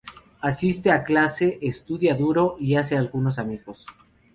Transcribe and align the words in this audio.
Asiste 0.49 0.89
a 0.93 0.99
clase, 1.09 1.47
estudia 1.71 2.13
duro 2.23 2.57
y 2.59 2.69
hace 2.73 2.97
algunos 2.97 3.37
amigos. 3.37 3.85